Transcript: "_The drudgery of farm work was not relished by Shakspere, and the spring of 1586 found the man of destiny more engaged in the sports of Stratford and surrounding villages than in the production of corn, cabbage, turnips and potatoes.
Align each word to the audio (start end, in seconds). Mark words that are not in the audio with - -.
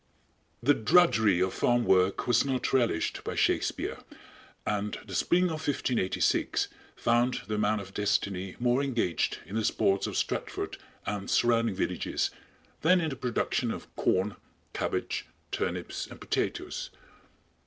"_The 0.63 0.73
drudgery 0.73 1.39
of 1.41 1.53
farm 1.53 1.85
work 1.85 2.25
was 2.25 2.43
not 2.43 2.73
relished 2.73 3.23
by 3.23 3.35
Shakspere, 3.35 3.99
and 4.65 4.97
the 5.05 5.13
spring 5.13 5.43
of 5.43 5.67
1586 5.67 6.69
found 6.95 7.41
the 7.45 7.59
man 7.59 7.79
of 7.79 7.93
destiny 7.93 8.55
more 8.57 8.81
engaged 8.83 9.37
in 9.45 9.53
the 9.55 9.63
sports 9.63 10.07
of 10.07 10.17
Stratford 10.17 10.77
and 11.05 11.29
surrounding 11.29 11.75
villages 11.75 12.31
than 12.81 12.99
in 12.99 13.09
the 13.11 13.15
production 13.15 13.69
of 13.69 13.95
corn, 13.95 14.37
cabbage, 14.73 15.27
turnips 15.51 16.07
and 16.07 16.19
potatoes. 16.19 16.89